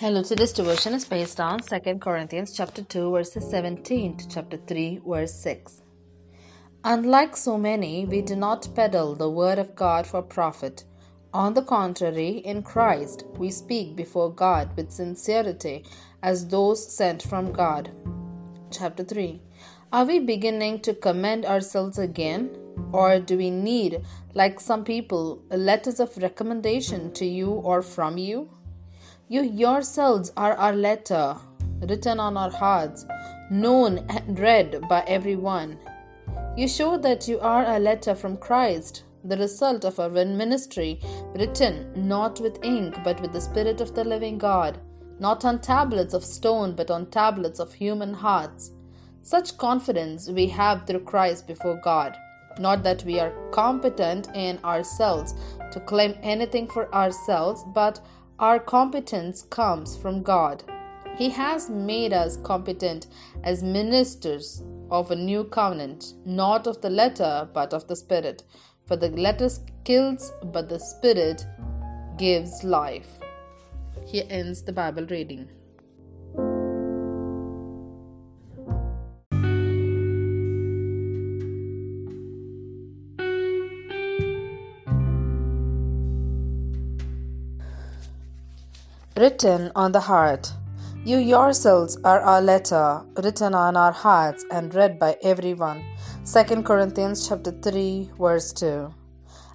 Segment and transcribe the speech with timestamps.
[0.00, 5.02] Hello, today's devotion is based on 2 Corinthians chapter 2 verses 17 to chapter 3
[5.06, 5.82] verse 6.
[6.84, 10.84] Unlike so many, we do not peddle the word of God for profit.
[11.34, 15.84] On the contrary, in Christ we speak before God with sincerity
[16.22, 17.90] as those sent from God.
[18.70, 19.38] Chapter 3
[19.92, 22.48] Are we beginning to commend ourselves again?
[22.92, 28.48] Or do we need, like some people, letters of recommendation to you or from you?
[29.32, 31.36] You yourselves are our letter,
[31.88, 33.06] written on our hearts,
[33.48, 35.78] known and read by everyone.
[36.56, 40.98] You show that you are a letter from Christ, the result of our ministry,
[41.36, 44.80] written not with ink but with the Spirit of the living God,
[45.20, 48.72] not on tablets of stone but on tablets of human hearts.
[49.22, 52.16] Such confidence we have through Christ before God.
[52.58, 55.36] Not that we are competent in ourselves
[55.70, 58.00] to claim anything for ourselves, but
[58.40, 60.64] our competence comes from God.
[61.18, 63.06] He has made us competent
[63.44, 68.42] as ministers of a new covenant, not of the letter, but of the Spirit.
[68.86, 69.50] For the letter
[69.84, 71.46] kills, but the Spirit
[72.16, 73.18] gives life.
[74.06, 75.50] Here ends the Bible reading.
[89.16, 90.52] Written on the heart.
[91.04, 95.84] You yourselves are our letter, written on our hearts and read by everyone.
[96.24, 98.94] 2 Corinthians chapter 3 verse 2.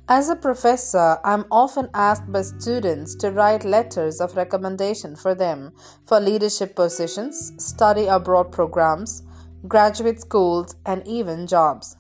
[0.10, 5.72] As a professor, I'm often asked by students to write letters of recommendation for them
[6.06, 9.24] for leadership positions, study abroad programs,
[9.70, 11.96] graduate schools, and even jobs.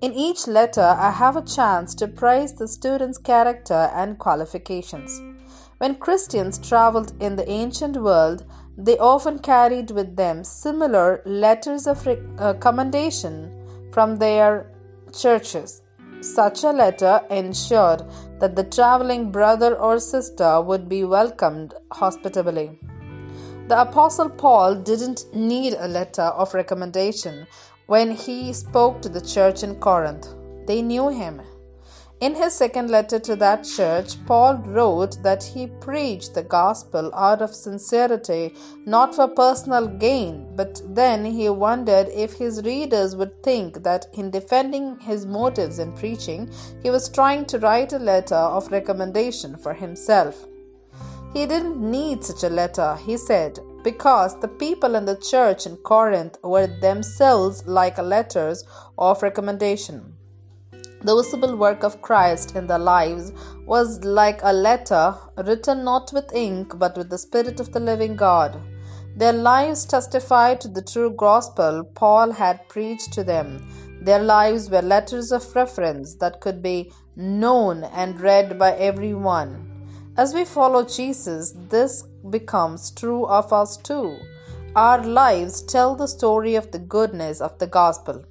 [0.00, 5.35] In each letter, I have a chance to praise the student's character and qualifications.
[5.78, 8.44] When Christians traveled in the ancient world,
[8.78, 13.52] they often carried with them similar letters of uh, commendation
[13.92, 14.70] from their
[15.12, 15.82] churches.
[16.22, 18.04] Such a letter ensured
[18.40, 22.78] that the traveling brother or sister would be welcomed hospitably.
[23.68, 27.46] The Apostle Paul didn't need a letter of recommendation
[27.86, 30.28] when he spoke to the church in Corinth.
[30.66, 31.42] They knew him.
[32.18, 37.42] In his second letter to that church, Paul wrote that he preached the gospel out
[37.42, 38.54] of sincerity,
[38.86, 44.30] not for personal gain, but then he wondered if his readers would think that in
[44.30, 46.50] defending his motives in preaching,
[46.82, 50.46] he was trying to write a letter of recommendation for himself.
[51.34, 55.76] He didn't need such a letter, he said, because the people in the church in
[55.76, 58.64] Corinth were themselves like letters
[58.96, 60.15] of recommendation.
[61.06, 63.32] The visible work of Christ in their lives
[63.64, 68.16] was like a letter written not with ink but with the Spirit of the living
[68.16, 68.60] God.
[69.14, 73.68] Their lives testified to the true gospel Paul had preached to them.
[74.02, 79.50] Their lives were letters of reference that could be known and read by everyone.
[80.16, 84.18] As we follow Jesus, this becomes true of us too.
[84.74, 88.24] Our lives tell the story of the goodness of the gospel.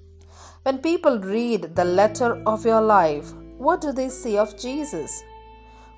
[0.65, 5.23] When people read the letter of your life, what do they see of Jesus?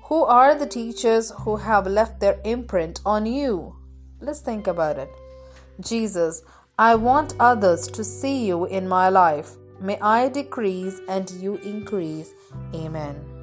[0.02, 3.76] Who are the teachers who have left their imprint on you?
[4.20, 5.08] Let's think about it.
[5.80, 6.42] Jesus,
[6.78, 9.52] I want others to see you in my life.
[9.80, 12.34] May I decrease and you increase.
[12.74, 13.37] Amen.